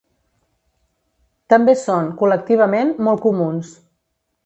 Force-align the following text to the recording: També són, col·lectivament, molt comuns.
També 1.55 1.77
són, 1.83 2.09
col·lectivament, 2.25 2.97
molt 3.09 3.27
comuns. 3.31 3.75